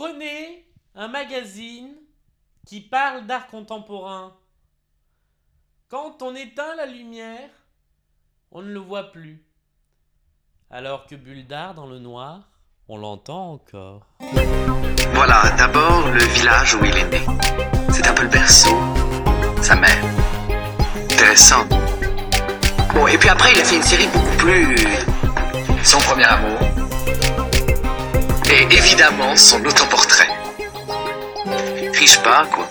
Prenez 0.00 0.64
un 0.94 1.08
magazine 1.08 1.94
qui 2.66 2.80
parle 2.80 3.26
d'art 3.26 3.48
contemporain. 3.48 4.34
Quand 5.90 6.22
on 6.22 6.34
éteint 6.34 6.74
la 6.74 6.86
lumière, 6.86 7.50
on 8.50 8.62
ne 8.62 8.72
le 8.72 8.80
voit 8.80 9.12
plus. 9.12 9.44
Alors 10.70 11.06
que 11.06 11.16
bulle 11.16 11.46
d'art 11.46 11.74
dans 11.74 11.84
le 11.84 11.98
noir, 11.98 12.48
on 12.88 12.96
l'entend 12.96 13.52
encore. 13.52 14.06
Voilà, 15.12 15.42
d'abord 15.58 16.08
le 16.08 16.24
village 16.32 16.74
où 16.76 16.82
il 16.82 16.96
est 16.96 17.10
né. 17.10 17.20
C'est 17.92 18.06
un 18.06 18.14
peu 18.14 18.22
le 18.22 18.30
berceau, 18.30 18.74
sa 19.60 19.76
mère. 19.76 20.02
Intéressant. 21.12 21.66
Bon, 22.94 23.06
et 23.06 23.18
puis 23.18 23.28
après, 23.28 23.52
il 23.52 23.60
a 23.60 23.64
fait 23.64 23.76
une 23.76 23.82
série 23.82 24.08
beaucoup 24.08 24.36
plus. 24.38 24.76
Son 25.84 25.98
premier 25.98 26.24
amour. 26.24 26.69
Et 28.52 28.64
évidemment, 28.74 29.36
son 29.36 29.64
autoportrait. 29.64 30.26
Triche 31.92 32.20
pas, 32.20 32.48
quoi. 32.52 32.68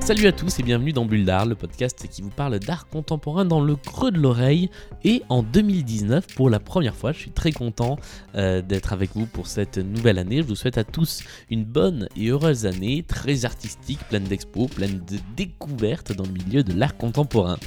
Salut 0.00 0.26
à 0.26 0.32
tous 0.32 0.58
et 0.58 0.64
bienvenue 0.64 0.92
dans 0.92 1.04
Bulle 1.04 1.24
d'Art, 1.24 1.46
le 1.46 1.54
podcast 1.54 2.08
qui 2.10 2.20
vous 2.20 2.30
parle 2.30 2.58
d'art 2.58 2.88
contemporain 2.88 3.44
dans 3.44 3.60
le 3.60 3.76
creux 3.76 4.10
de 4.10 4.18
l'oreille. 4.18 4.68
Et 5.04 5.22
en 5.28 5.44
2019, 5.44 6.26
pour 6.34 6.50
la 6.50 6.58
première 6.58 6.96
fois, 6.96 7.12
je 7.12 7.20
suis 7.20 7.30
très 7.30 7.52
content 7.52 8.00
euh, 8.34 8.62
d'être 8.62 8.92
avec 8.92 9.10
vous 9.14 9.26
pour 9.26 9.46
cette 9.46 9.78
nouvelle 9.78 10.18
année. 10.18 10.38
Je 10.38 10.48
vous 10.48 10.56
souhaite 10.56 10.78
à 10.78 10.82
tous 10.82 11.22
une 11.48 11.62
bonne 11.64 12.08
et 12.16 12.30
heureuse 12.30 12.66
année, 12.66 13.04
très 13.06 13.44
artistique, 13.44 14.00
pleine 14.08 14.24
d'expos, 14.24 14.68
pleine 14.68 15.04
de 15.08 15.18
découvertes 15.36 16.12
dans 16.12 16.24
le 16.24 16.32
milieu 16.32 16.64
de 16.64 16.76
l'art 16.76 16.96
contemporain. 16.96 17.58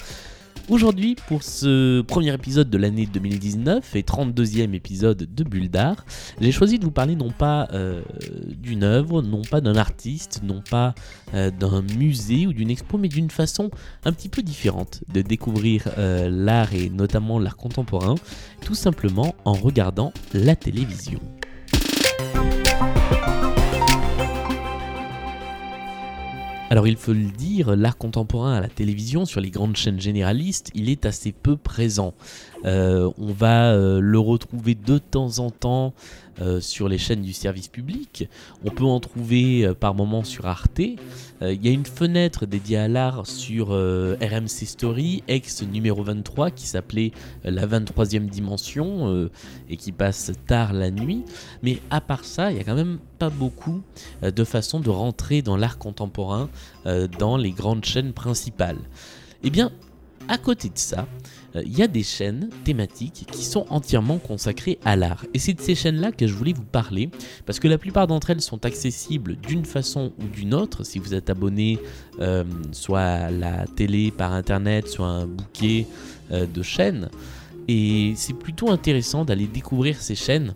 Aujourd'hui, 0.69 1.15
pour 1.27 1.43
ce 1.43 2.01
premier 2.01 2.33
épisode 2.33 2.69
de 2.69 2.77
l'année 2.77 3.05
2019 3.05 3.97
et 3.97 4.01
32e 4.01 4.73
épisode 4.73 5.27
de 5.33 5.43
Bulle 5.43 5.69
d'Art, 5.69 6.05
j'ai 6.39 6.53
choisi 6.53 6.79
de 6.79 6.85
vous 6.85 6.91
parler 6.91 7.17
non 7.17 7.31
pas 7.31 7.67
euh, 7.73 8.01
d'une 8.47 8.83
œuvre, 8.83 9.21
non 9.21 9.41
pas 9.41 9.59
d'un 9.59 9.75
artiste, 9.75 10.39
non 10.41 10.61
pas 10.69 10.95
euh, 11.33 11.51
d'un 11.51 11.81
musée 11.81 12.47
ou 12.47 12.53
d'une 12.53 12.69
expo, 12.69 12.97
mais 12.97 13.09
d'une 13.09 13.29
façon 13.29 13.71
un 14.05 14.13
petit 14.13 14.29
peu 14.29 14.41
différente 14.41 15.03
de 15.13 15.21
découvrir 15.21 15.89
euh, 15.97 16.29
l'art 16.31 16.73
et 16.73 16.89
notamment 16.89 17.39
l'art 17.39 17.57
contemporain, 17.57 18.15
tout 18.61 18.75
simplement 18.75 19.35
en 19.43 19.53
regardant 19.53 20.13
la 20.33 20.55
télévision. 20.55 21.19
Alors 26.73 26.87
il 26.87 26.97
faut 26.97 27.13
le 27.13 27.29
dire, 27.29 27.75
l'art 27.75 27.99
contemporain 27.99 28.55
à 28.55 28.59
la 28.59 28.67
télévision, 28.67 29.25
sur 29.25 29.39
les 29.39 29.51
grandes 29.51 29.75
chaînes 29.75 30.01
généralistes, 30.01 30.71
il 30.73 30.89
est 30.89 31.05
assez 31.05 31.31
peu 31.31 31.55
présent. 31.55 32.15
Euh, 32.65 33.11
on 33.17 33.31
va 33.31 33.71
euh, 33.71 33.99
le 33.99 34.19
retrouver 34.19 34.75
de 34.75 34.97
temps 34.97 35.39
en 35.39 35.51
temps 35.51 35.93
euh, 36.41 36.61
sur 36.61 36.87
les 36.87 36.97
chaînes 36.97 37.21
du 37.21 37.33
service 37.33 37.67
public. 37.67 38.29
On 38.63 38.69
peut 38.69 38.85
en 38.85 38.99
trouver 38.99 39.71
par 39.79 39.93
moment 39.93 40.23
sur 40.23 40.45
Arte. 40.45 40.79
Il 40.79 41.65
y 41.65 41.67
a 41.67 41.71
une 41.71 41.85
fenêtre 41.85 42.45
dédiée 42.45 42.77
à 42.77 42.87
l'art 42.87 43.27
sur 43.27 43.69
RMC 43.71 44.47
Story, 44.47 45.23
ex 45.27 45.61
numéro 45.63 46.01
23, 46.01 46.51
qui 46.51 46.67
s'appelait 46.67 47.11
La 47.43 47.67
23e 47.67 48.27
dimension 48.27 49.29
et 49.69 49.75
qui 49.75 49.91
passe 49.91 50.31
tard 50.47 50.71
la 50.71 50.89
nuit. 50.89 51.23
Mais 51.63 51.79
à 51.89 51.99
part 51.99 52.23
ça, 52.23 52.51
il 52.51 52.57
y 52.57 52.61
a 52.61 52.63
quand 52.63 52.75
même 52.75 52.99
pas 53.19 53.29
beaucoup 53.29 53.81
de 54.21 54.43
façons 54.45 54.79
de 54.79 54.89
rentrer 54.89 55.41
dans 55.41 55.57
l'art 55.57 55.77
contemporain 55.77 56.49
dans 57.19 57.35
les 57.35 57.51
grandes 57.51 57.83
chaînes 57.83 58.13
principales. 58.13 58.79
Eh 59.43 59.49
bien, 59.49 59.69
à 60.27 60.37
côté 60.37 60.69
de 60.69 60.77
ça, 60.77 61.07
il 61.55 61.77
y 61.77 61.83
a 61.83 61.87
des 61.87 62.03
chaînes 62.03 62.49
thématiques 62.63 63.27
qui 63.31 63.45
sont 63.45 63.65
entièrement 63.69 64.17
consacrées 64.17 64.79
à 64.83 64.95
l'art. 64.95 65.25
Et 65.33 65.39
c'est 65.39 65.53
de 65.53 65.61
ces 65.61 65.75
chaînes-là 65.75 66.11
que 66.11 66.25
je 66.25 66.33
voulais 66.33 66.53
vous 66.53 66.63
parler, 66.63 67.09
parce 67.45 67.59
que 67.59 67.67
la 67.67 67.77
plupart 67.77 68.07
d'entre 68.07 68.31
elles 68.31 68.41
sont 68.41 68.65
accessibles 68.65 69.35
d'une 69.35 69.65
façon 69.65 70.13
ou 70.19 70.23
d'une 70.23 70.53
autre, 70.53 70.83
si 70.83 70.99
vous 70.99 71.13
êtes 71.13 71.29
abonné 71.29 71.79
euh, 72.19 72.43
soit 72.71 73.01
à 73.01 73.31
la 73.31 73.67
télé 73.67 74.11
par 74.11 74.33
internet, 74.33 74.87
soit 74.87 75.07
à 75.07 75.11
un 75.11 75.27
bouquet 75.27 75.85
euh, 76.31 76.47
de 76.47 76.63
chaînes. 76.63 77.09
Et 77.67 78.13
c'est 78.15 78.33
plutôt 78.33 78.71
intéressant 78.71 79.23
d'aller 79.23 79.47
découvrir 79.47 80.01
ces 80.01 80.15
chaînes 80.15 80.55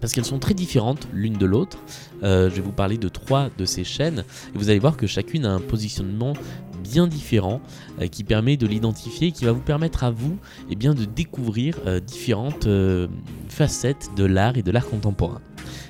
parce 0.00 0.12
qu'elles 0.12 0.24
sont 0.24 0.38
très 0.38 0.54
différentes 0.54 1.08
l'une 1.12 1.34
de 1.34 1.46
l'autre. 1.46 1.78
Euh, 2.22 2.50
je 2.50 2.56
vais 2.56 2.60
vous 2.60 2.72
parler 2.72 2.98
de 2.98 3.08
trois 3.08 3.48
de 3.56 3.64
ces 3.64 3.84
chaînes 3.84 4.24
et 4.54 4.58
vous 4.58 4.70
allez 4.70 4.78
voir 4.78 4.96
que 4.96 5.06
chacune 5.06 5.44
a 5.44 5.52
un 5.52 5.60
positionnement 5.60 6.34
bien 6.82 7.06
différent 7.06 7.60
euh, 8.00 8.06
qui 8.06 8.24
permet 8.24 8.56
de 8.56 8.66
l'identifier 8.66 9.28
et 9.28 9.32
qui 9.32 9.44
va 9.44 9.52
vous 9.52 9.60
permettre 9.60 10.04
à 10.04 10.10
vous 10.10 10.38
eh 10.70 10.76
bien, 10.76 10.94
de 10.94 11.04
découvrir 11.04 11.76
euh, 11.86 12.00
différentes 12.00 12.68
facettes 13.48 14.10
de 14.16 14.24
l'art 14.24 14.56
et 14.56 14.62
de 14.62 14.70
l'art 14.70 14.86
contemporain. 14.86 15.40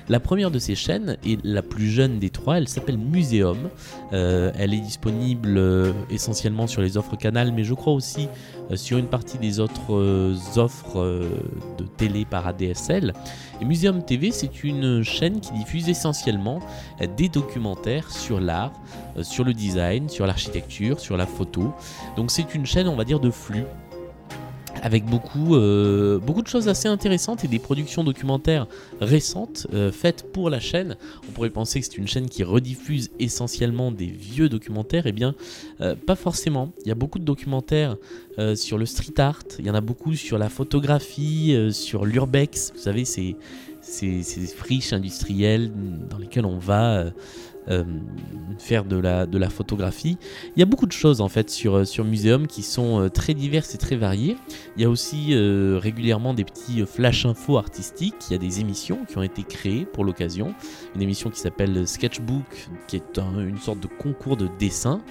La 0.09 0.19
première 0.19 0.49
de 0.49 0.57
ces 0.57 0.73
chaînes 0.73 1.17
est 1.23 1.39
la 1.45 1.61
plus 1.61 1.87
jeune 1.87 2.17
des 2.17 2.31
trois, 2.31 2.57
elle 2.57 2.67
s'appelle 2.67 2.97
Muséum. 2.97 3.69
elle 4.11 4.73
est 4.73 4.81
disponible 4.81 5.61
essentiellement 6.09 6.65
sur 6.65 6.81
les 6.81 6.97
offres 6.97 7.15
Canal, 7.15 7.53
mais 7.53 7.63
je 7.63 7.75
crois 7.75 7.93
aussi 7.93 8.27
sur 8.73 8.97
une 8.97 9.05
partie 9.05 9.37
des 9.37 9.59
autres 9.59 10.57
offres 10.57 11.29
de 11.77 11.83
télé 11.97 12.25
par 12.25 12.47
ADSL. 12.47 13.13
Et 13.61 13.65
Muséum 13.65 14.03
TV, 14.03 14.31
c'est 14.31 14.63
une 14.63 15.03
chaîne 15.03 15.39
qui 15.41 15.53
diffuse 15.53 15.89
essentiellement 15.89 16.59
des 17.17 17.29
documentaires 17.29 18.09
sur 18.11 18.39
l'art, 18.39 18.73
sur 19.21 19.43
le 19.43 19.53
design, 19.53 20.09
sur 20.09 20.25
l'architecture, 20.25 20.99
sur 20.99 21.17
la 21.17 21.27
photo. 21.27 21.71
Donc 22.15 22.31
c'est 22.31 22.55
une 22.55 22.65
chaîne, 22.65 22.87
on 22.87 22.95
va 22.95 23.03
dire, 23.03 23.19
de 23.19 23.29
flux 23.29 23.65
avec 24.81 25.05
beaucoup, 25.05 25.55
euh, 25.55 26.19
beaucoup 26.19 26.41
de 26.41 26.47
choses 26.47 26.67
assez 26.67 26.87
intéressantes 26.87 27.43
et 27.43 27.47
des 27.47 27.59
productions 27.59 28.03
documentaires 28.03 28.67
récentes 29.01 29.67
euh, 29.73 29.91
faites 29.91 30.31
pour 30.31 30.49
la 30.49 30.59
chaîne. 30.59 30.95
On 31.27 31.31
pourrait 31.31 31.49
penser 31.49 31.79
que 31.79 31.85
c'est 31.85 31.97
une 31.97 32.07
chaîne 32.07 32.27
qui 32.27 32.43
rediffuse 32.43 33.09
essentiellement 33.19 33.91
des 33.91 34.07
vieux 34.07 34.49
documentaires. 34.49 35.05
Eh 35.05 35.11
bien, 35.11 35.35
euh, 35.81 35.95
pas 35.95 36.15
forcément. 36.15 36.71
Il 36.85 36.89
y 36.89 36.91
a 36.91 36.95
beaucoup 36.95 37.19
de 37.19 37.25
documentaires 37.25 37.97
sur 38.55 38.77
le 38.77 38.85
street 38.85 39.19
art, 39.19 39.43
il 39.59 39.67
y 39.67 39.69
en 39.69 39.75
a 39.75 39.81
beaucoup 39.81 40.15
sur 40.15 40.37
la 40.37 40.47
photographie, 40.47 41.53
sur 41.73 42.05
l'urbex. 42.05 42.71
Vous 42.73 42.81
savez, 42.81 43.03
c'est 43.03 43.35
ces, 43.81 44.23
friches 44.55 44.93
industrielles 44.93 45.73
dans 46.09 46.17
lesquelles 46.17 46.45
on 46.45 46.57
va 46.57 47.11
euh, 47.69 47.83
faire 48.57 48.83
de 48.83 48.97
la, 48.97 49.25
de 49.25 49.37
la 49.37 49.49
photographie. 49.49 50.17
Il 50.55 50.59
y 50.59 50.63
a 50.63 50.65
beaucoup 50.65 50.85
de 50.85 50.91
choses 50.91 51.21
en 51.21 51.29
fait 51.29 51.49
sur, 51.49 51.87
sur 51.87 52.03
Muséum 52.03 52.47
qui 52.47 52.63
sont 52.63 53.01
euh, 53.01 53.09
très 53.09 53.33
diverses 53.33 53.73
et 53.75 53.77
très 53.77 53.95
variées. 53.95 54.37
Il 54.75 54.81
y 54.81 54.85
a 54.85 54.89
aussi 54.89 55.29
euh, 55.31 55.79
régulièrement 55.81 56.33
des 56.33 56.43
petits 56.43 56.83
flash 56.85 57.25
infos 57.25 57.57
artistiques. 57.57 58.15
Il 58.29 58.33
y 58.33 58.35
a 58.35 58.39
des 58.39 58.59
émissions 58.59 59.05
qui 59.05 59.17
ont 59.17 59.23
été 59.23 59.43
créées 59.43 59.85
pour 59.85 60.03
l'occasion. 60.03 60.53
Une 60.95 61.01
émission 61.01 61.29
qui 61.29 61.39
s'appelle 61.39 61.87
Sketchbook, 61.87 62.69
qui 62.87 62.95
est 62.97 63.19
une 63.19 63.57
sorte 63.57 63.79
de 63.79 63.87
concours 63.87 64.35
de 64.35 64.49
dessin. 64.59 65.01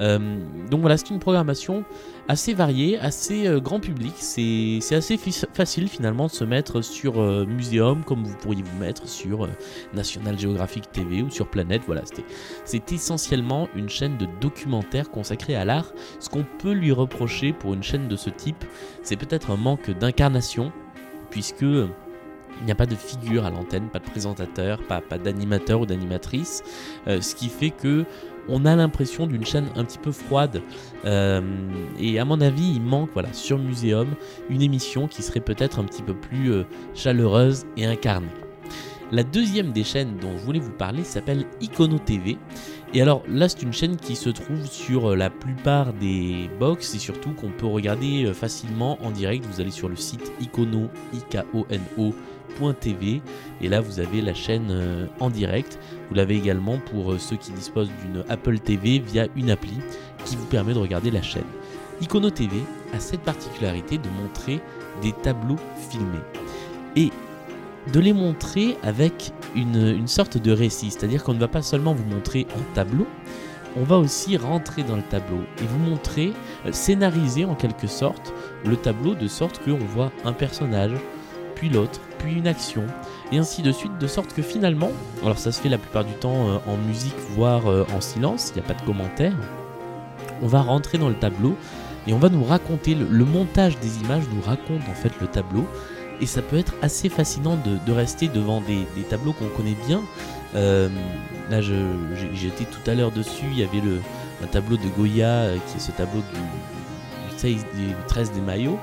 Euh, 0.00 0.38
donc 0.70 0.80
voilà, 0.80 0.96
c'est 0.96 1.10
une 1.10 1.18
programmation 1.18 1.84
assez 2.28 2.54
variée, 2.54 2.98
assez 2.98 3.46
euh, 3.46 3.60
grand 3.60 3.80
public. 3.80 4.14
C'est 4.16 4.80
assez 4.92 5.18
facile 5.52 5.88
finalement 5.88 6.26
de 6.26 6.32
se 6.32 6.44
mettre 6.44 6.82
sur 6.82 7.20
euh, 7.20 7.44
Muséum 7.46 8.04
comme 8.04 8.24
vous 8.24 8.36
pourriez 8.36 8.62
vous 8.62 8.78
mettre 8.78 9.08
sur 9.08 9.48
National 9.92 10.38
Geographic 10.38 10.90
TV 10.90 11.22
ou 11.22 11.30
sur 11.30 11.48
Planète. 11.48 11.82
Voilà, 11.86 12.02
c'est 12.64 12.92
essentiellement 12.92 13.68
une 13.74 13.88
chaîne 13.88 14.16
de 14.16 14.26
documentaires 14.40 15.10
consacrée 15.10 15.56
à 15.56 15.64
l'art. 15.64 15.92
Ce 16.18 16.28
qu'on 16.28 16.44
peut 16.58 16.72
lui 16.72 16.92
reprocher 16.92 17.52
pour 17.52 17.74
une 17.74 17.82
chaîne 17.82 18.08
de 18.08 18.16
ce 18.16 18.30
type, 18.30 18.64
c'est 19.02 19.16
peut-être 19.16 19.50
un 19.50 19.56
manque 19.56 19.90
d'incarnation, 19.90 20.72
puisque 21.30 21.62
il 21.62 22.66
n'y 22.66 22.72
a 22.72 22.76
pas 22.76 22.86
de 22.86 22.94
figure 22.94 23.44
à 23.44 23.50
l'antenne, 23.50 23.88
pas 23.88 23.98
de 23.98 24.04
présentateur, 24.04 24.80
pas, 24.86 25.00
pas 25.00 25.18
d'animateur 25.18 25.80
ou 25.80 25.86
d'animatrice, 25.86 26.62
ce 27.06 27.34
qui 27.34 27.48
fait 27.48 27.70
que 27.70 28.04
on 28.48 28.64
a 28.64 28.76
l'impression 28.76 29.26
d'une 29.26 29.44
chaîne 29.44 29.66
un 29.76 29.84
petit 29.84 29.98
peu 29.98 30.12
froide. 30.12 30.62
Euh, 31.04 31.40
et 31.98 32.18
à 32.18 32.24
mon 32.24 32.40
avis, 32.40 32.74
il 32.76 32.82
manque 32.82 33.10
voilà, 33.12 33.32
sur 33.32 33.58
Muséum 33.58 34.08
une 34.48 34.62
émission 34.62 35.08
qui 35.08 35.22
serait 35.22 35.40
peut-être 35.40 35.78
un 35.78 35.84
petit 35.84 36.02
peu 36.02 36.14
plus 36.14 36.52
euh, 36.52 36.64
chaleureuse 36.94 37.64
et 37.76 37.86
incarnée. 37.86 38.28
La 39.12 39.22
deuxième 39.22 39.72
des 39.72 39.84
chaînes 39.84 40.16
dont 40.20 40.36
je 40.38 40.44
voulais 40.44 40.60
vous 40.60 40.72
parler 40.72 41.04
s'appelle 41.04 41.44
Icono 41.60 41.98
TV. 41.98 42.38
Et 42.92 43.02
alors 43.02 43.22
là, 43.28 43.48
c'est 43.48 43.62
une 43.62 43.72
chaîne 43.72 43.96
qui 43.96 44.14
se 44.14 44.30
trouve 44.30 44.66
sur 44.66 45.10
euh, 45.10 45.16
la 45.16 45.30
plupart 45.30 45.92
des 45.94 46.48
box 46.60 46.94
et 46.94 46.98
surtout 46.98 47.30
qu'on 47.30 47.50
peut 47.50 47.66
regarder 47.66 48.32
facilement 48.34 48.98
en 49.02 49.10
direct. 49.10 49.44
Vous 49.46 49.60
allez 49.60 49.72
sur 49.72 49.88
le 49.88 49.96
site 49.96 50.32
icono, 50.40 50.88
i 51.12 51.18
k 51.30 51.44
o 51.54 51.66
n 51.70 51.80
-O 51.98 52.12
TV 52.72 53.20
et 53.60 53.68
là 53.68 53.80
vous 53.80 54.00
avez 54.00 54.20
la 54.20 54.34
chaîne 54.34 54.68
euh, 54.70 55.06
en 55.20 55.30
direct. 55.30 55.78
Vous 56.08 56.14
l'avez 56.14 56.36
également 56.36 56.78
pour 56.78 57.12
euh, 57.12 57.18
ceux 57.18 57.36
qui 57.36 57.52
disposent 57.52 57.90
d'une 58.02 58.24
Apple 58.28 58.58
TV 58.58 58.98
via 58.98 59.26
une 59.36 59.50
appli 59.50 59.78
qui 60.24 60.36
vous 60.36 60.46
permet 60.46 60.74
de 60.74 60.78
regarder 60.78 61.10
la 61.10 61.22
chaîne. 61.22 61.42
Icono 62.00 62.30
TV 62.30 62.56
a 62.92 63.00
cette 63.00 63.20
particularité 63.20 63.98
de 63.98 64.08
montrer 64.22 64.60
des 65.02 65.12
tableaux 65.12 65.58
filmés 65.90 66.18
et 66.96 67.10
de 67.92 68.00
les 68.00 68.12
montrer 68.12 68.76
avec 68.82 69.32
une, 69.54 70.06
sorte 70.08 70.38
de 70.38 70.52
récit, 70.52 70.90
c'est-à-dire 70.90 71.22
qu'on 71.22 71.34
ne 71.34 71.40
va 71.40 71.48
pas 71.48 71.62
seulement 71.62 71.94
vous 71.94 72.04
montrer 72.04 72.46
un 72.56 72.74
tableau, 72.74 73.06
on 73.76 73.82
va 73.82 73.98
aussi 73.98 74.36
rentrer 74.36 74.82
dans 74.82 74.96
le 74.96 75.02
tableau 75.02 75.40
et 75.60 75.66
vous 75.66 75.78
montrer, 75.78 76.32
euh, 76.66 76.72
scénariser 76.72 77.44
en 77.44 77.54
quelque 77.54 77.86
sorte 77.86 78.32
le 78.64 78.76
tableau 78.76 79.14
de 79.14 79.26
sorte 79.26 79.60
qu'on 79.64 79.78
voit 79.78 80.12
un 80.24 80.32
personnage, 80.32 80.92
puis 81.54 81.68
l'autre, 81.68 82.00
puis 82.18 82.34
une 82.34 82.46
action, 82.46 82.84
et 83.32 83.38
ainsi 83.38 83.62
de 83.62 83.72
suite, 83.72 83.98
de 83.98 84.06
sorte 84.06 84.32
que 84.32 84.42
finalement, 84.42 84.90
alors 85.22 85.38
ça 85.38 85.50
se 85.52 85.60
fait 85.60 85.68
la 85.68 85.78
plupart 85.78 86.04
du 86.04 86.14
temps 86.14 86.48
euh, 86.48 86.58
en 86.66 86.76
musique, 86.76 87.16
voire 87.30 87.66
euh, 87.66 87.86
en 87.94 88.00
silence, 88.00 88.52
il 88.54 88.60
n'y 88.60 88.64
a 88.64 88.68
pas 88.68 88.80
de 88.80 88.86
commentaires, 88.86 89.36
on 90.42 90.46
va 90.46 90.62
rentrer 90.62 90.98
dans 90.98 91.08
le 91.08 91.14
tableau 91.14 91.56
et 92.06 92.12
on 92.12 92.18
va 92.18 92.28
nous 92.28 92.44
raconter, 92.44 92.94
le, 92.94 93.24
montage 93.24 93.78
des 93.78 93.98
images 94.00 94.24
nous 94.32 94.42
raconte 94.42 94.82
en 94.90 94.94
fait 94.94 95.12
le 95.20 95.26
tableau, 95.26 95.66
et 96.20 96.26
ça 96.26 96.42
peut 96.42 96.58
être 96.58 96.74
assez 96.82 97.08
fascinant 97.08 97.56
de, 97.56 97.92
rester 97.92 98.28
devant 98.28 98.60
des, 98.60 98.86
tableaux 99.08 99.32
qu'on 99.32 99.48
connaît 99.48 99.76
bien. 99.86 100.02
Euh, 100.54 100.88
là, 101.50 101.60
j'étais 101.60 102.64
tout 102.64 102.90
à 102.90 102.94
l'heure 102.94 103.12
dessus, 103.12 103.46
il 103.50 103.58
y 103.58 103.62
avait 103.62 103.80
le, 103.80 104.00
un 104.42 104.46
tableau 104.46 104.76
de 104.76 104.88
Goya, 104.96 105.48
qui 105.66 105.76
est 105.76 105.80
ce 105.80 105.90
tableau 105.92 106.22
du, 107.42 107.54
du 107.54 107.94
13 108.06 108.32
des 108.32 108.40
maillots 108.40 108.78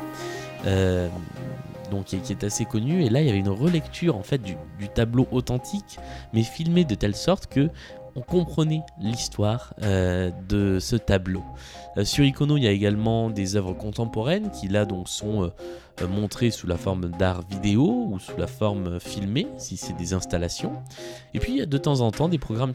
donc 1.92 2.06
qui, 2.06 2.16
est 2.16 2.44
assez 2.44 2.66
connu. 2.66 3.04
Et 3.04 3.10
là, 3.10 3.22
il 3.22 3.28
y 3.28 3.30
avait 3.30 3.38
une 3.38 3.50
relecture 3.50 4.16
en 4.16 4.24
fait 4.24 4.42
du, 4.42 4.56
tableau 4.96 5.28
authentique, 5.32 6.00
mais 6.34 6.42
filmé 6.42 6.86
de 6.86 6.96
telle 6.96 7.16
sorte 7.16 7.46
que 7.46 7.70
on 8.16 8.22
comprenait 8.22 8.84
l'histoire 9.00 9.74
euh, 9.82 10.32
de 10.48 10.80
ce 10.80 10.96
tableau. 10.96 11.44
Euh, 11.98 12.06
sur 12.06 12.24
Icono, 12.24 12.58
il 12.58 12.64
y 12.64 12.68
a 12.68 12.72
également 12.72 13.30
des 13.30 13.56
œuvres 13.56 13.74
contemporaines 13.74 14.50
qui 14.52 14.68
là 14.68 14.86
donc 14.86 15.08
sont 15.08 15.44
euh, 15.44 16.08
montrées 16.08 16.52
sous 16.52 16.68
la 16.68 16.78
forme 16.78 17.10
d'art 17.10 17.42
vidéo 17.50 18.08
ou 18.10 18.20
sous 18.20 18.38
la 18.38 18.48
forme 18.48 19.00
filmée, 19.00 19.48
si 19.58 19.78
c'est 19.78 19.96
des 19.98 20.14
installations. 20.14 20.74
Et 21.34 21.40
puis 21.40 21.66
de 21.66 21.78
temps 21.78 22.02
en 22.02 22.12
temps 22.12 22.30
des 22.30 22.38
programmes, 22.38 22.74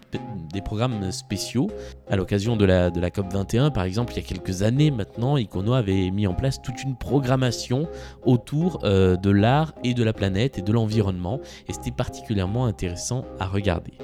spéciaux. 1.10 1.68
À 2.08 2.16
l'occasion 2.16 2.56
de 2.56 2.64
la, 2.64 2.90
de 2.90 3.00
la 3.00 3.10
COP 3.10 3.32
21, 3.32 3.70
par 3.70 3.84
exemple, 3.84 4.12
il 4.12 4.16
y 4.16 4.20
a 4.20 4.22
quelques 4.22 4.62
années 4.62 4.90
maintenant, 4.90 5.36
Icono 5.36 5.72
avait 5.72 6.10
mis 6.10 6.26
en 6.26 6.34
place 6.34 6.60
toute 6.62 6.82
une 6.82 6.96
programmation 6.96 7.88
autour 8.24 8.78
de 8.80 9.30
l'art 9.30 9.72
et 9.82 9.94
de 9.94 10.04
la 10.04 10.12
planète 10.12 10.58
et 10.58 10.62
de 10.62 10.72
l'environnement. 10.72 11.40
Et 11.68 11.72
c'était 11.72 11.90
particulièrement 11.90 12.66
intéressant 12.66 13.24
à 13.38 13.46
regarder. 13.46 13.94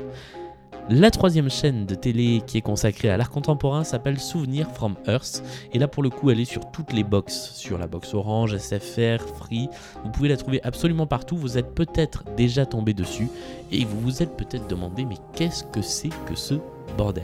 La 0.91 1.13
troisième 1.13 1.49
chaîne 1.49 1.87
de 1.87 1.95
télé 1.95 2.43
qui 2.45 2.59
est 2.59 2.63
consacrée 2.63 3.09
à 3.09 3.17
l'art 3.17 3.31
contemporain 3.31 3.85
s'appelle 3.85 4.19
Souvenir 4.19 4.69
from 4.73 4.97
Earth. 5.07 5.43
Et 5.73 5.79
là, 5.79 5.87
pour 5.87 6.03
le 6.03 6.11
coup, 6.11 6.31
elle 6.31 6.41
est 6.41 6.45
sur 6.45 6.71
toutes 6.73 6.93
les 6.93 7.05
box. 7.05 7.53
Sur 7.55 7.79
la 7.79 7.87
box 7.87 8.13
Orange, 8.15 8.57
SFR, 8.57 9.23
Free. 9.37 9.69
Vous 10.05 10.11
pouvez 10.11 10.29
la 10.29 10.37
trouver 10.37 10.61
absolument 10.65 11.07
partout. 11.07 11.37
Vous 11.37 11.57
êtes 11.57 11.75
peut-être 11.75 12.25
déjà 12.37 12.67
tombé 12.67 12.95
dessus. 12.95 13.29
Et 13.71 13.85
vous 13.85 14.01
vous 14.01 14.23
êtes 14.23 14.37
peut-être 14.37 14.67
demandé, 14.67 15.05
mais 15.05 15.17
qu'est-ce 15.35 15.65
que 15.65 15.83
c'est 15.83 16.11
que 16.27 16.35
ce 16.35 16.55
bordel? 16.99 17.23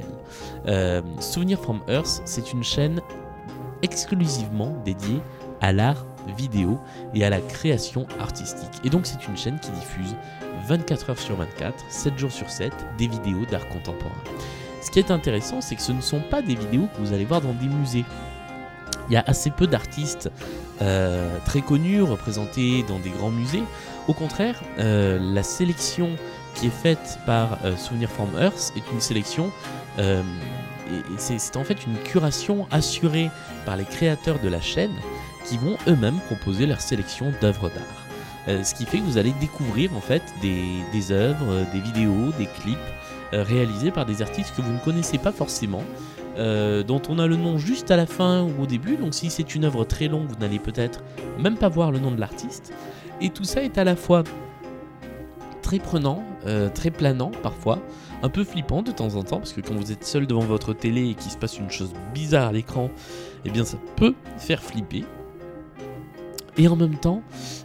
Euh, 0.68 1.02
Souvenir 1.18 1.58
from 1.60 1.80
Earth, 1.88 2.22
c'est 2.24 2.52
une 2.52 2.62
chaîne 2.62 3.00
exclusivement 3.82 4.80
dédiée 4.84 5.20
à 5.60 5.72
l'art 5.72 6.06
vidéo 6.36 6.78
et 7.14 7.24
à 7.24 7.30
la 7.30 7.40
création 7.40 8.06
artistique. 8.20 8.80
Et 8.84 8.90
donc 8.90 9.06
c'est 9.06 9.26
une 9.26 9.36
chaîne 9.36 9.58
qui 9.60 9.70
diffuse 9.70 10.14
24 10.66 11.10
heures 11.10 11.18
sur 11.18 11.36
24, 11.36 11.84
7 11.88 12.18
jours 12.18 12.32
sur 12.32 12.50
7, 12.50 12.72
des 12.98 13.08
vidéos 13.08 13.44
d'art 13.50 13.68
contemporain. 13.68 14.14
Ce 14.82 14.90
qui 14.90 14.98
est 14.98 15.10
intéressant, 15.10 15.60
c'est 15.60 15.76
que 15.76 15.82
ce 15.82 15.92
ne 15.92 16.00
sont 16.00 16.20
pas 16.20 16.42
des 16.42 16.54
vidéos 16.54 16.88
que 16.94 17.00
vous 17.00 17.12
allez 17.12 17.24
voir 17.24 17.40
dans 17.40 17.52
des 17.52 17.66
musées. 17.66 18.04
Il 19.08 19.14
y 19.14 19.16
a 19.16 19.24
assez 19.26 19.50
peu 19.50 19.66
d'artistes 19.66 20.30
euh, 20.82 21.38
très 21.44 21.62
connus 21.62 22.02
représentés 22.02 22.84
dans 22.86 22.98
des 22.98 23.10
grands 23.10 23.30
musées. 23.30 23.62
Au 24.06 24.12
contraire, 24.12 24.60
euh, 24.78 25.18
la 25.20 25.42
sélection 25.42 26.10
qui 26.54 26.66
est 26.66 26.70
faite 26.82 27.18
par 27.26 27.58
euh, 27.64 27.76
Souvenir 27.76 28.10
from 28.10 28.28
Earth 28.38 28.72
est 28.76 28.92
une 28.92 29.00
sélection 29.00 29.50
c'est 31.16 31.56
en 31.56 31.64
fait 31.64 31.86
une 31.86 31.96
curation 31.98 32.68
assurée 32.70 33.30
par 33.66 33.76
les 33.76 33.84
créateurs 33.84 34.38
de 34.38 34.48
la 34.48 34.60
chaîne 34.60 34.94
qui 35.48 35.56
vont 35.56 35.76
eux-mêmes 35.86 36.20
proposer 36.26 36.66
leur 36.66 36.80
sélection 36.80 37.32
d'œuvres 37.40 37.70
d'art. 37.70 38.04
Euh, 38.48 38.62
ce 38.62 38.74
qui 38.74 38.84
fait 38.84 38.98
que 38.98 39.04
vous 39.04 39.18
allez 39.18 39.32
découvrir 39.40 39.94
en 39.96 40.00
fait 40.00 40.22
des, 40.42 41.12
œuvres, 41.12 41.46
euh, 41.48 41.64
des 41.72 41.80
vidéos, 41.80 42.32
des 42.38 42.46
clips 42.46 42.78
euh, 43.32 43.42
réalisés 43.42 43.90
par 43.90 44.06
des 44.06 44.22
artistes 44.22 44.54
que 44.54 44.62
vous 44.62 44.72
ne 44.72 44.78
connaissez 44.78 45.18
pas 45.18 45.32
forcément, 45.32 45.82
dont 46.86 47.02
on 47.08 47.18
a 47.18 47.26
le 47.26 47.34
nom 47.34 47.58
juste 47.58 47.90
à 47.90 47.96
la 47.96 48.06
fin 48.06 48.44
ou 48.44 48.62
au 48.62 48.66
début. 48.66 48.96
Donc 48.96 49.12
si 49.12 49.28
c'est 49.28 49.56
une 49.56 49.64
œuvre 49.64 49.84
très 49.84 50.06
longue, 50.06 50.28
vous 50.28 50.38
n'allez 50.38 50.60
peut-être 50.60 51.02
même 51.36 51.56
pas 51.56 51.68
voir 51.68 51.90
le 51.90 51.98
nom 51.98 52.12
de 52.12 52.20
l'artiste. 52.20 52.72
Et 53.20 53.30
tout 53.30 53.42
ça 53.42 53.60
est 53.64 53.76
à 53.76 53.82
la 53.82 53.96
fois 53.96 54.22
très 55.60 55.80
prenant, 55.80 56.22
très 56.74 56.92
planant 56.92 57.32
parfois, 57.42 57.80
un 58.22 58.28
peu 58.28 58.44
flippant 58.44 58.82
de 58.82 58.92
temps 58.92 59.16
en 59.16 59.24
temps, 59.24 59.38
parce 59.38 59.52
que 59.52 59.60
quand 59.60 59.74
vous 59.74 59.90
êtes 59.90 60.04
seul 60.04 60.28
devant 60.28 60.44
votre 60.44 60.74
télé 60.74 61.10
et 61.10 61.14
qu'il 61.14 61.32
se 61.32 61.36
passe 61.36 61.58
une 61.58 61.70
chose 61.70 61.92
bizarre 62.14 62.50
à 62.50 62.52
l'écran, 62.52 62.88
eh 63.44 63.50
bien 63.50 63.64
ça 63.64 63.76
peut 63.96 64.14
faire 64.36 64.62
flipper. 64.62 65.04
Et 66.58 66.68
en 66.68 66.76
même 66.76 66.96
temps, 66.96 67.22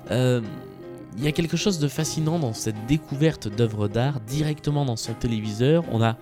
il 0.10 1.24
y 1.24 1.28
a 1.28 1.32
quelque 1.32 1.58
chose 1.58 1.80
de 1.80 1.88
fascinant 1.88 2.40
dans 2.40 2.54
cette 2.54 2.86
découverte 2.86 3.48
d'œuvres 3.48 3.88
d'art 3.88 4.20
directement 4.22 4.86
dans 4.86 4.96
son 4.96 5.14
téléviseur. 5.14 5.84
On 5.92 6.02
a. 6.02 6.18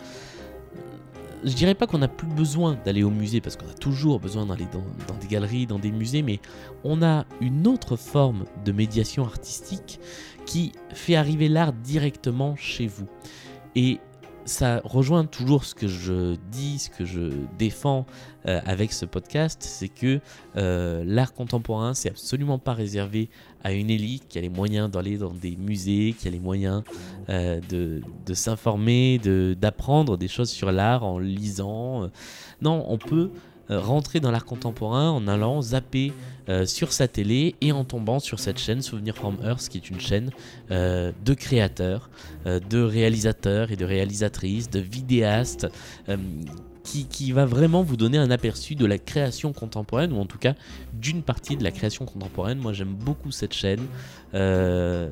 Je 1.44 1.54
dirais 1.54 1.74
pas 1.74 1.88
qu'on 1.88 1.98
n'a 1.98 2.08
plus 2.08 2.28
besoin 2.28 2.78
d'aller 2.86 3.02
au 3.02 3.10
musée 3.10 3.42
parce 3.42 3.56
qu'on 3.56 3.68
a 3.68 3.74
toujours 3.74 4.20
besoin 4.20 4.46
d'aller 4.46 4.68
dans, 4.72 4.84
dans, 5.08 5.20
des 5.20 5.26
galeries, 5.26 5.66
dans 5.66 5.80
des 5.80 5.92
musées, 5.92 6.22
mais 6.22 6.40
on 6.84 7.02
a 7.02 7.26
une 7.40 7.66
autre 7.68 7.96
forme 7.96 8.46
de 8.64 8.72
médiation 8.72 9.26
artistique 9.26 10.00
qui 10.46 10.72
fait 10.94 11.16
arriver 11.16 11.50
l'art 11.50 11.74
directement 11.74 12.56
chez 12.56 12.86
vous. 12.86 13.08
Et 13.76 14.00
ça 14.46 14.82
rejoint 14.84 15.26
toujours 15.26 15.66
ce 15.66 15.76
que 15.76 15.88
je 15.88 16.36
dis, 16.52 16.80
ce 16.80 16.90
que 16.90 17.06
je 17.06 17.32
défends 17.58 18.06
euh, 18.48 18.60
avec 18.66 18.92
ce 18.92 19.06
podcast, 19.06 19.60
c'est 19.62 19.88
que 19.88 20.20
euh, 20.58 21.04
l'art 21.06 21.34
contemporain, 21.34 21.94
c'est 21.94 22.10
absolument 22.10 22.58
pas 22.58 22.74
réservé 22.74 23.30
à 23.64 23.72
une 23.72 23.90
élite 23.90 24.28
qui 24.28 24.38
a 24.38 24.42
les 24.42 24.50
moyens 24.50 24.90
d'aller 24.90 25.18
dans 25.18 25.34
des 25.34 25.56
musées, 25.56 26.16
qui 26.18 26.28
a 26.28 26.32
les 26.32 26.40
moyens 26.40 26.84
euh, 27.30 27.60
de, 27.70 28.02
de 28.26 28.34
s'informer, 28.34 29.20
d'apprendre 29.60 30.18
des 30.18 30.28
choses 30.28 30.50
sur 30.50 30.72
l'art 30.72 31.04
en 31.04 31.20
lisant. 31.20 32.10
Non, 32.62 32.86
on 32.88 32.98
peut 32.98 33.32
rentrer 33.78 34.20
dans 34.20 34.32
l'art 34.32 34.46
contemporain 34.46 35.10
en 35.10 35.28
allant 35.28 35.62
zapper 35.62 36.14
euh, 36.50 36.66
sur 36.66 36.92
sa 36.92 37.08
télé 37.08 37.56
et 37.62 37.72
en 37.72 37.84
tombant 37.84 38.20
sur 38.20 38.40
cette 38.40 38.58
chaîne 38.58 38.82
Souvenir 38.82 39.16
from 39.16 39.38
Earth, 39.44 39.70
qui 39.70 39.78
est 39.78 39.90
une 39.90 40.00
chaîne 40.00 40.32
euh, 40.72 41.12
de 41.24 41.34
créateurs, 41.34 42.10
euh, 42.46 42.60
de 42.60 42.82
réalisateurs 42.82 43.72
et 43.72 43.76
de 43.76 43.86
réalisatrices, 43.86 44.70
de 44.70 44.80
vidéastes 44.80 45.68
qui, 46.84 47.32
va 47.32 47.46
vraiment 47.46 47.84
vous 47.84 47.98
donner 47.98 48.18
un 48.18 48.32
aperçu 48.32 48.76
de 48.76 48.86
la 48.86 48.98
création 48.98 49.54
contemporaine, 49.54 50.12
ou 50.14 50.20
en 50.20 50.26
tout 50.26 50.38
cas 50.38 50.56
d'une 50.94 51.22
partie 51.22 51.56
de 51.56 51.64
la 51.64 51.72
création 51.72 52.06
contemporaine. 52.06 52.58
Moi 52.58 52.74
j'aime 52.74 52.94
beaucoup 52.94 53.32
cette 53.32 53.54
chaîne. 53.54 53.82
Euh, 54.34 55.10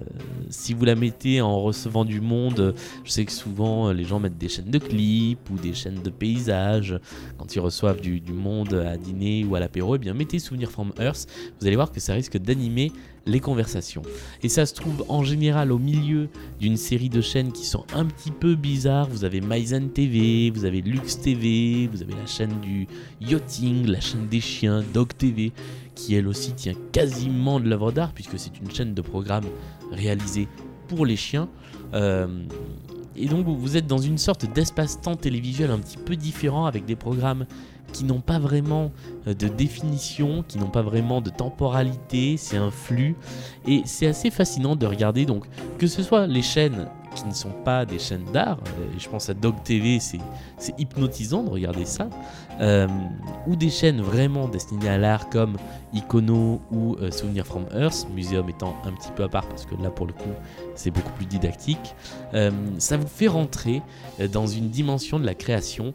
si 0.50 0.74
vous 0.74 0.86
la 0.86 0.96
mettez 0.96 1.42
en 1.42 1.62
recevant 1.62 2.06
du 2.06 2.22
monde, 2.22 2.74
je 3.04 3.12
sais 3.12 3.26
que 3.26 3.32
souvent 3.32 3.92
les 3.92 4.04
gens 4.04 4.20
mettent 4.20 4.38
des 4.38 4.50
chaînes 4.50 4.72
de 4.72 4.80
clips 4.80 5.50
ou 5.50 5.58
des 5.58 5.74
chaînes 5.74 6.02
de 6.02 6.10
paysages 6.10 7.00
quand 7.38 7.56
ils 7.56 7.60
reçoivent 7.60 8.02
du, 8.02 8.22
monde 8.34 8.74
à 8.74 8.98
dîner 8.98 9.44
ou 9.44 9.56
à 9.56 9.60
l'apéro. 9.60 9.96
Eh 9.96 10.00
bien 10.00 10.14
mettez 10.14 10.40
Souvenir 10.40 10.72
from 10.72 10.92
Earth, 11.00 11.28
vous 11.60 11.68
allez 11.68 11.76
voir 11.76 11.92
que 11.92 12.00
ça 12.00 12.14
risque 12.14 12.38
d'animer 12.38 12.92
les 13.30 13.40
conversations. 13.40 14.02
Et 14.44 14.50
ça 14.50 14.66
se 14.66 14.74
trouve 14.74 15.06
en 15.08 15.24
général 15.24 15.72
au 15.72 15.78
milieu 15.78 16.30
d'une 16.60 16.78
série 16.78 17.10
de 17.10 17.22
chaînes 17.22 17.52
qui 17.52 17.66
sont 17.66 17.86
un 17.94 18.06
petit 18.06 18.32
peu 18.32 18.56
bizarres. 18.56 19.08
Vous 19.10 19.24
avez 19.24 19.42
Maizen 19.42 19.90
TV, 19.90 20.52
vous 20.52 20.66
avez 20.66 20.82
Lux 20.82 21.22
TV, 21.22 21.88
vous 21.92 22.02
avez 22.02 22.14
la 22.14 22.26
chaîne 22.26 22.60
du 22.60 22.88
yachting, 23.22 23.88
la 23.88 24.02
chaîne 24.02 24.28
des 24.28 24.42
chiens, 24.42 24.84
Dog 24.94 25.10
TV, 25.18 25.54
qui 25.96 26.16
elle 26.16 26.28
aussi 26.28 26.54
tient 26.54 26.74
quasiment 26.92 27.60
de 27.60 27.70
l'œuvre 27.70 27.92
d'art 27.92 28.12
puisque 28.14 28.38
c'est 28.38 28.60
une 28.60 28.72
chaîne 28.72 28.94
de 28.94 29.02
programme 29.02 29.46
réalisée 29.92 30.48
pour 30.88 31.06
les 31.06 31.16
chiens. 31.16 31.48
Euh, 31.94 32.28
et 33.16 33.28
donc 33.28 33.46
vous 33.48 33.76
êtes 33.76 33.88
dans 33.88 33.98
une 33.98 34.18
sorte 34.18 34.46
d'espace-temps 34.54 35.16
télévisuel 35.16 35.72
un 35.72 35.80
petit 35.80 35.98
peu 35.98 36.16
différent 36.16 36.66
avec 36.66 36.86
des 36.86 36.96
programmes 36.96 37.46
qui 37.92 38.04
n'ont 38.04 38.22
pas 38.22 38.40
vraiment 38.40 38.92
euh, 39.28 39.34
de 39.34 39.48
définition, 39.48 40.44
qui 40.48 40.58
n'ont 40.58 40.70
pas 40.70 40.82
vraiment 40.82 41.22
de 41.22 41.30
temporalité, 41.30 42.38
c'est 42.38 42.58
un 42.58 42.72
flux. 42.72 43.16
Et 43.68 43.82
c'est 43.86 44.08
assez 44.08 44.30
fascinant 44.32 44.76
de 44.76 44.86
regarder 44.86 45.26
donc 45.26 45.46
que 45.78 45.88
ce 45.88 46.04
soit 46.04 46.28
les 46.28 46.42
chaînes 46.42 46.88
qui 47.16 47.26
ne 47.26 47.34
sont 47.34 47.52
pas 47.64 47.86
des 47.86 48.00
chaînes 48.00 48.26
d'art, 48.34 48.60
euh, 48.80 48.88
je 48.98 49.08
pense 49.10 49.30
à 49.30 49.34
Dog 49.34 49.56
TV, 49.64 50.00
c'est 50.00 50.20
hypnotisant 50.78 51.44
de 51.44 51.50
regarder 51.50 51.86
ça, 51.86 52.10
euh, 52.62 52.88
ou 53.48 53.56
des 53.56 53.70
chaînes 53.70 54.02
vraiment 54.02 54.48
destinées 54.48 54.90
à 54.90 54.98
l'art 54.98 55.30
comme 55.30 55.58
Icono 55.94 56.62
ou 56.72 56.98
Souvenir 57.12 57.46
from 57.46 57.66
Earth, 57.74 58.08
Muséum 58.14 58.48
étant 58.50 58.76
un 58.86 58.92
petit 58.92 59.12
peu 59.16 59.24
à 59.24 59.30
part 59.30 59.48
parce 59.48 59.66
que 59.66 59.76
là 59.82 59.90
pour 59.90 60.06
le 60.06 60.14
coup 60.14 60.30
c'est 60.76 60.92
beaucoup 60.92 61.12
plus 61.14 61.26
didactique, 61.26 61.96
ça 62.78 62.98
vous 62.98 63.08
fait 63.08 63.28
rentrer 63.28 63.82
dans 64.32 64.46
une 64.46 64.70
dimension 64.70 65.20
de 65.20 65.26
la 65.26 65.34
création 65.34 65.94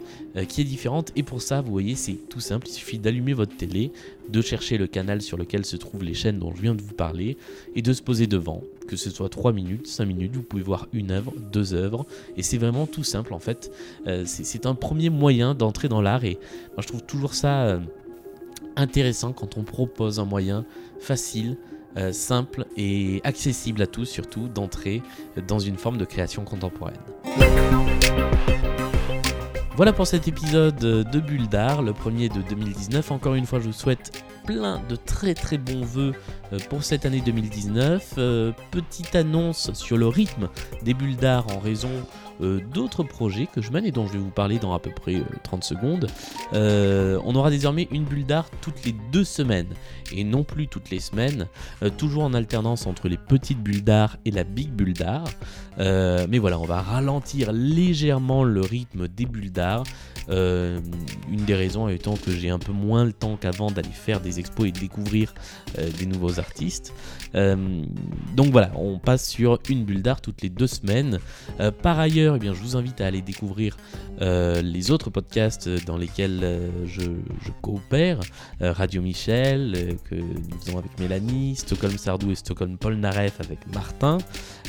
qui 0.49 0.63
est 0.63 0.65
différente. 0.65 1.13
Et 1.15 1.23
pour 1.23 1.43
ça 1.43 1.61
vous 1.61 1.71
voyez 1.71 1.95
c'est 1.95 2.19
tout 2.29 2.41
simple, 2.41 2.67
il 2.69 2.73
suffit 2.73 2.99
d'allumer 2.99 3.35
votre 3.35 3.57
télé, 3.57 3.93
de 4.29 4.41
chercher 4.41 4.79
le 4.79 4.89
canal 4.89 5.23
sur 5.23 5.37
lequel 5.37 5.65
se 5.65 5.77
trouvent 5.77 6.03
les 6.03 6.15
chaînes 6.15 6.39
dont 6.39 6.53
je 6.55 6.63
viens 6.63 6.75
de 6.75 6.83
vous 6.83 6.95
parler, 6.95 7.37
et 7.77 7.83
de 7.83 7.93
se 7.93 8.03
poser 8.03 8.27
devant, 8.27 8.63
que 8.87 8.97
ce 8.97 9.11
soit 9.11 9.29
3 9.29 9.53
minutes, 9.53 9.87
5 9.87 10.05
minutes, 10.05 10.35
vous 10.35 10.43
pouvez 10.43 10.63
voir 10.63 10.89
une 10.93 11.11
œuvre, 11.11 11.33
deux 11.53 11.75
œuvres, 11.75 12.07
et 12.37 12.43
c'est 12.43 12.59
vraiment 12.59 12.87
tout 12.87 13.05
simple 13.05 13.35
en 13.35 13.39
fait. 13.39 13.71
Euh, 14.07 14.25
c'est 14.27 14.67
un 14.67 14.75
premier 14.75 15.11
moyen 15.11 15.55
d'entrer 15.55 15.89
dans 15.89 16.01
l'art, 16.01 16.25
et 16.25 16.39
moi 16.75 16.83
je 16.83 16.89
trouve 16.89 17.03
toujours 17.03 17.35
ça 17.35 17.65
euh, 17.65 17.81
intéressant 18.77 19.33
quand 19.33 19.57
on 19.57 19.65
propose 19.65 20.19
un 20.19 20.25
moyen 20.25 20.65
facile, 20.99 21.57
euh, 21.97 22.13
simple 22.13 22.67
et 22.77 23.21
accessible 23.25 23.83
à 23.83 23.87
tous, 23.87 24.07
surtout 24.07 24.49
d'entrer 24.49 25.03
dans 25.47 25.61
une 25.61 25.77
forme 25.77 25.97
de 25.97 26.05
création 26.05 26.45
contemporaine. 26.45 26.97
Voilà 29.77 29.93
pour 29.93 30.07
cet 30.07 30.29
épisode 30.29 30.77
de 30.77 31.21
Bulle 31.21 31.49
d'Art, 31.49 31.83
le 31.83 31.93
premier 31.93 32.29
de 32.29 32.43
2019. 32.43 33.11
Encore 33.11 33.35
une 33.35 33.45
fois, 33.45 33.59
je 33.59 33.67
vous 33.67 33.73
souhaite 33.73 34.25
plein 34.45 34.81
de 34.89 34.97
très 34.97 35.35
très 35.35 35.59
bons 35.59 35.85
voeux 35.85 36.13
euh, 36.53 36.59
pour 36.69 36.85
cette 36.85 37.07
année 37.07 37.21
2019. 37.21 38.15
Euh, 38.19 38.53
petite 38.71 39.15
annonce 39.15 39.73
sur 39.73 39.97
le 39.97 40.07
rythme 40.07 40.49
des 40.83 40.95
bulles 40.95 41.17
d'art 41.17 41.47
en 41.55 41.59
raison 41.59 41.91
euh, 42.41 42.61
d'autres 42.73 43.03
projets 43.03 43.47
que 43.47 43.63
je 43.63 43.71
mène 43.71 43.85
et 43.85 43.91
dont 43.91 44.07
je 44.07 44.13
vais 44.13 44.19
vous 44.19 44.31
parler 44.31 44.59
dans 44.59 44.75
à 44.75 44.79
peu 44.79 44.91
près 44.91 45.23
30 45.43 45.65
secondes. 45.65 46.07
on 46.53 47.35
aura 47.35 47.51
désormais 47.51 47.89
une 47.91 48.05
bulle 48.05 48.27
d'art 48.27 48.49
toutes 48.61 48.85
les 48.85 48.95
deux 49.13 49.25
semaines 49.25 49.69
et 50.13 50.25
non 50.25 50.45
plus 50.45 50.69
toutes 50.69 50.91
les 50.91 51.01
semaines, 51.01 51.49
toujours 51.97 52.25
en 52.25 52.35
alternance 52.35 52.87
entre 52.87 53.09
les 53.09 53.17
petites 53.17 53.61
bulles 53.61 53.85
d'art 53.85 54.17
et 54.25 54.31
la 54.31 54.45
big 54.45 54.71
bulle 54.71 54.95
d'art. 54.95 55.29
mais 55.79 56.39
voilà, 56.39 56.59
on 56.59 56.65
va 56.65 56.83
ralentir 56.83 57.53
légèrement 57.53 58.45
le 58.45 58.61
rythme 58.61 59.09
des 59.09 59.27
bulles 59.27 59.53
d'art. 59.53 59.85
une 60.29 61.45
des 61.47 61.55
raisons 61.55 61.89
étant 61.89 62.17
que 62.17 62.31
j'ai 62.31 62.51
un 62.51 62.59
peu 62.59 62.73
moins 62.73 63.05
le 63.05 63.13
temps 63.13 63.37
qu'avant 63.37 63.71
d'aller 63.71 63.89
faire 63.89 64.21
des 64.21 64.39
expos 64.39 64.69
et 64.69 64.73
découvrir 64.73 65.35
euh, 65.79 65.91
des 65.99 66.07
nouveaux 66.07 66.39
artistes. 66.39 66.93
Euh, 67.35 67.83
donc 68.37 68.53
voilà, 68.53 68.71
on 68.77 68.99
passe 68.99 69.29
sur 69.29 69.59
une 69.69 69.85
bulle 69.85 70.03
d'art 70.03 70.21
toutes 70.21 70.43
les 70.43 70.49
deux 70.49 70.67
semaines. 70.67 71.19
Euh, 71.61 71.71
par 71.71 71.99
ailleurs, 71.99 72.24
eh 72.27 72.47
je 72.47 72.61
vous 72.63 72.77
invite 72.77 73.01
à 73.01 73.07
aller 73.07 73.23
découvrir 73.23 73.77
les 74.21 74.91
autres 74.91 75.11
podcasts 75.11 75.69
dans 75.87 75.97
lesquels 75.97 76.61
je, 76.87 77.03
coopère. 77.63 78.21
Radio 78.61 79.03
Michel, 79.03 79.97
que 80.09 80.15
nous 80.15 80.59
faisons 80.61 80.79
avec 80.79 80.99
Mélanie, 80.99 81.57
Stockholm 81.57 81.97
Sardou 81.99 82.31
et 82.31 82.35
Stockholm 82.35 82.79
Polnareff 82.79 83.41
avec 83.41 83.59
Martin. 83.73 84.19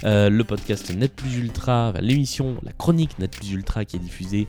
Le 0.03 0.43
podcast 0.43 0.93
Net 0.95 1.13
Plus 1.13 1.37
Ultra, 1.37 1.93
l'émission, 1.99 2.57
la 2.63 2.71
chronique 2.71 3.17
Net 3.19 3.31
Plus 3.31 3.51
Ultra 3.51 3.85
qui 3.85 3.95
est 3.95 3.99
diffusée 3.99 4.47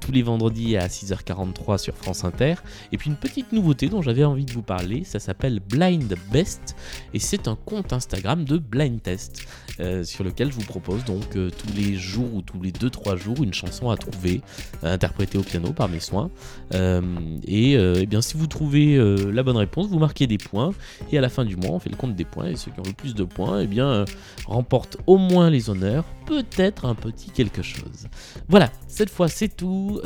tous 0.00 0.12
les 0.12 0.22
vendredis 0.22 0.76
à 0.76 0.86
6h43 0.86 1.78
sur 1.78 1.94
France 1.94 2.24
Inter. 2.24 2.54
Et 2.92 2.98
puis 2.98 3.10
une 3.10 3.16
petite 3.16 3.52
nouveauté 3.52 3.88
dont 3.88 4.02
j'avais 4.02 4.24
envie 4.24 4.44
de 4.44 4.52
vous 4.52 4.62
parler, 4.62 5.04
ça 5.04 5.18
s'appelle 5.18 5.60
Blind 5.60 6.14
Best 6.32 6.76
et 7.14 7.18
c'est 7.18 7.48
un 7.48 7.56
compte 7.64 7.92
Instagram 7.92 8.44
de 8.44 8.58
blind 8.58 9.02
test 9.02 9.46
euh, 9.80 10.04
sur 10.04 10.24
lequel 10.24 10.50
je 10.50 10.56
vous 10.56 10.64
propose 10.64 11.04
donc 11.04 11.36
euh, 11.36 11.50
tous 11.50 11.72
les 11.76 11.94
jours 11.94 12.34
ou 12.34 12.42
tous 12.42 12.60
les 12.60 12.72
2-3 12.72 13.16
jours 13.16 13.42
une 13.42 13.54
chanson 13.54 13.90
à 13.90 13.96
trouver, 13.96 14.40
euh, 14.82 14.94
interprétée 14.94 15.38
au 15.38 15.42
piano 15.42 15.72
par 15.72 15.88
mes 15.88 16.00
soins. 16.00 16.30
et, 16.72 17.72
eh 17.74 18.06
bien 18.06 18.20
si 18.20 18.36
vous 18.36 18.46
trouvez 18.46 18.96
la 19.32 19.42
bonne 19.42 19.56
réponse, 19.56 19.88
vous 19.88 19.98
marquez 19.98 20.26
des 20.26 20.38
points 20.38 20.72
et 21.12 21.18
à 21.18 21.20
la 21.20 21.28
fin 21.28 21.44
du 21.44 21.56
mois 21.56 21.70
on 21.70 21.78
fait 21.78 21.90
le 21.90 21.96
compte 21.96 22.14
des 22.14 22.24
points 22.24 22.46
et 22.46 22.56
ceux 22.56 22.70
qui 22.70 22.80
ont 22.80 22.86
le 22.86 22.92
plus 22.92 23.14
de 23.14 23.24
points 23.24 23.60
eh 23.60 23.66
bien 23.66 24.04
remportent 24.46 24.87
au 25.06 25.18
moins 25.18 25.50
les 25.50 25.70
honneurs, 25.70 26.04
peut-être 26.26 26.84
un 26.84 26.94
petit 26.94 27.30
quelque 27.30 27.62
chose. 27.62 28.06
Voilà, 28.48 28.70
cette 28.86 29.10
fois 29.10 29.28
c'est 29.28 29.48
tout. 29.48 30.00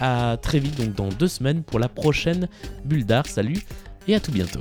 à 0.00 0.36
très 0.40 0.58
vite 0.58 0.76
donc 0.76 0.94
dans 0.94 1.08
deux 1.08 1.28
semaines 1.28 1.62
pour 1.62 1.78
la 1.78 1.88
prochaine 1.88 2.48
bulle 2.84 3.04
d'art. 3.04 3.26
Salut 3.26 3.58
et 4.08 4.14
à 4.14 4.20
tout 4.20 4.32
bientôt. 4.32 4.60